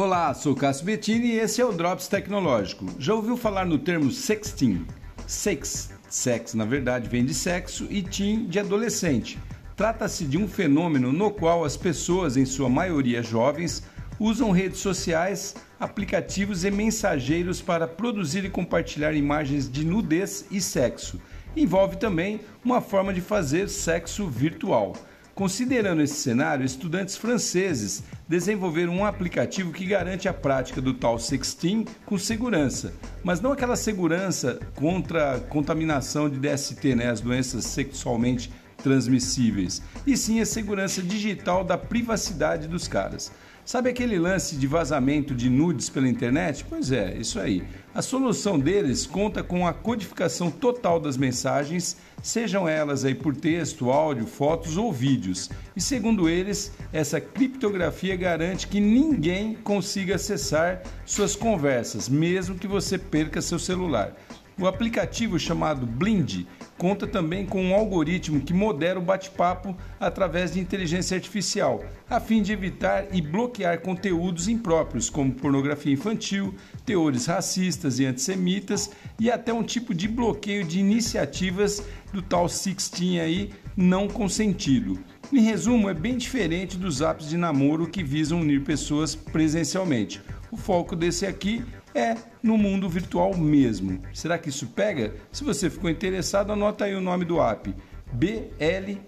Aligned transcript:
Olá, 0.00 0.32
sou 0.32 0.54
Cássio 0.54 0.86
Bettini 0.86 1.26
e 1.26 1.40
esse 1.40 1.60
é 1.60 1.64
o 1.64 1.72
Drops 1.72 2.06
Tecnológico. 2.06 2.86
Já 3.00 3.14
ouviu 3.14 3.36
falar 3.36 3.66
no 3.66 3.80
termo 3.80 4.12
sexting? 4.12 4.86
Sex, 5.26 5.90
sex 6.08 6.54
na 6.54 6.64
verdade 6.64 7.08
vem 7.08 7.24
de 7.24 7.34
sexo 7.34 7.84
e 7.90 8.00
teen 8.00 8.46
de 8.46 8.60
adolescente. 8.60 9.40
Trata-se 9.76 10.24
de 10.24 10.38
um 10.38 10.46
fenômeno 10.46 11.12
no 11.12 11.32
qual 11.32 11.64
as 11.64 11.76
pessoas, 11.76 12.36
em 12.36 12.44
sua 12.44 12.68
maioria 12.68 13.24
jovens, 13.24 13.82
usam 14.20 14.52
redes 14.52 14.78
sociais, 14.78 15.56
aplicativos 15.80 16.62
e 16.62 16.70
mensageiros 16.70 17.60
para 17.60 17.88
produzir 17.88 18.44
e 18.44 18.48
compartilhar 18.48 19.14
imagens 19.14 19.68
de 19.68 19.84
nudez 19.84 20.46
e 20.48 20.60
sexo. 20.60 21.20
Envolve 21.56 21.96
também 21.96 22.40
uma 22.64 22.80
forma 22.80 23.12
de 23.12 23.20
fazer 23.20 23.68
sexo 23.68 24.28
virtual. 24.28 24.92
Considerando 25.38 26.02
esse 26.02 26.16
cenário, 26.16 26.66
estudantes 26.66 27.16
franceses 27.16 28.02
desenvolveram 28.26 28.92
um 28.92 29.04
aplicativo 29.04 29.70
que 29.70 29.86
garante 29.86 30.28
a 30.28 30.34
prática 30.34 30.80
do 30.80 30.92
tal 30.92 31.16
sexting 31.16 31.84
com 32.04 32.18
segurança, 32.18 32.92
mas 33.22 33.40
não 33.40 33.52
aquela 33.52 33.76
segurança 33.76 34.58
contra 34.74 35.36
a 35.36 35.40
contaminação 35.40 36.28
de 36.28 36.40
DST, 36.40 36.96
né, 36.96 37.08
as 37.08 37.20
doenças 37.20 37.66
sexualmente 37.66 38.50
transmissíveis, 38.82 39.82
e 40.06 40.16
sim 40.16 40.40
a 40.40 40.46
segurança 40.46 41.02
digital 41.02 41.64
da 41.64 41.76
privacidade 41.76 42.66
dos 42.68 42.88
caras. 42.88 43.30
Sabe 43.68 43.90
aquele 43.90 44.18
lance 44.18 44.56
de 44.56 44.66
vazamento 44.66 45.34
de 45.34 45.50
nudes 45.50 45.90
pela 45.90 46.08
internet? 46.08 46.64
Pois 46.66 46.90
é, 46.90 47.14
isso 47.18 47.38
aí. 47.38 47.62
A 47.94 48.00
solução 48.00 48.58
deles 48.58 49.04
conta 49.04 49.42
com 49.42 49.66
a 49.66 49.74
codificação 49.74 50.50
total 50.50 50.98
das 50.98 51.18
mensagens, 51.18 51.98
sejam 52.22 52.66
elas 52.66 53.04
aí 53.04 53.14
por 53.14 53.36
texto, 53.36 53.90
áudio, 53.90 54.26
fotos 54.26 54.78
ou 54.78 54.90
vídeos. 54.90 55.50
E 55.76 55.82
segundo 55.82 56.30
eles, 56.30 56.72
essa 56.94 57.20
criptografia 57.20 58.16
garante 58.16 58.66
que 58.66 58.80
ninguém 58.80 59.52
consiga 59.52 60.14
acessar 60.14 60.80
suas 61.04 61.36
conversas, 61.36 62.08
mesmo 62.08 62.54
que 62.54 62.66
você 62.66 62.96
perca 62.96 63.42
seu 63.42 63.58
celular. 63.58 64.16
O 64.60 64.66
aplicativo 64.66 65.38
chamado 65.38 65.86
Blind 65.86 66.44
conta 66.76 67.06
também 67.06 67.46
com 67.46 67.62
um 67.62 67.74
algoritmo 67.74 68.40
que 68.40 68.52
modera 68.52 68.98
o 68.98 69.02
bate-papo 69.02 69.76
através 70.00 70.50
de 70.50 70.58
inteligência 70.58 71.14
artificial, 71.14 71.84
a 72.10 72.18
fim 72.18 72.42
de 72.42 72.52
evitar 72.52 73.06
e 73.14 73.22
bloquear 73.22 73.80
conteúdos 73.80 74.48
impróprios, 74.48 75.08
como 75.08 75.32
pornografia 75.32 75.92
infantil, 75.92 76.56
teores 76.84 77.26
racistas 77.26 78.00
e 78.00 78.06
antissemitas 78.06 78.90
e 79.20 79.30
até 79.30 79.52
um 79.52 79.62
tipo 79.62 79.94
de 79.94 80.08
bloqueio 80.08 80.64
de 80.64 80.80
iniciativas 80.80 81.80
do 82.12 82.20
tal 82.20 82.48
Sixteen 82.48 83.20
aí 83.20 83.50
não 83.76 84.08
consentido. 84.08 84.98
Em 85.32 85.40
resumo, 85.40 85.88
é 85.88 85.94
bem 85.94 86.16
diferente 86.16 86.76
dos 86.76 87.00
apps 87.00 87.28
de 87.28 87.36
namoro 87.36 87.86
que 87.86 88.02
visam 88.02 88.40
unir 88.40 88.64
pessoas 88.64 89.14
presencialmente. 89.14 90.20
O 90.50 90.56
foco 90.56 90.96
desse 90.96 91.26
aqui 91.26 91.62
é 91.98 92.16
no 92.42 92.56
mundo 92.56 92.88
virtual 92.88 93.36
mesmo. 93.36 94.00
Será 94.14 94.38
que 94.38 94.48
isso 94.48 94.68
pega? 94.68 95.14
Se 95.32 95.42
você 95.42 95.68
ficou 95.68 95.90
interessado, 95.90 96.52
anota 96.52 96.84
aí 96.84 96.94
o 96.94 97.00
nome 97.00 97.24
do 97.24 97.42
app. 97.42 97.74
B-L-Y-Y-N-D, 98.12 98.98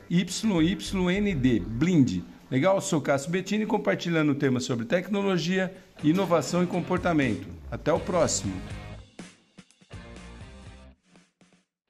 Blind. 1.61 2.23
Legal? 2.51 2.75
Eu 2.75 2.81
sou 2.81 3.01
Cássio 3.01 3.31
Bettini 3.31 3.65
compartilhando 3.65 4.35
temas 4.35 4.65
sobre 4.65 4.85
tecnologia, 4.85 5.73
inovação 6.03 6.65
e 6.65 6.67
comportamento. 6.67 7.47
Até 7.71 7.93
o 7.93 8.01
próximo! 8.01 8.53